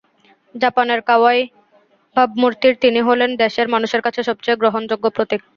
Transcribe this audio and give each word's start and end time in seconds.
জাপানের 0.55 0.99
কাওয়াইই 1.09 1.43
ভাবমূর্তির 2.15 2.73
তিনি 2.83 2.99
হলেন 3.07 3.29
দেশের 3.43 3.67
মানুষের 3.73 4.01
কাছে 4.05 4.21
সবচেয়ে 4.29 4.59
গ্রহণযোগ্য 4.61 5.05
প্রতীক। 5.15 5.41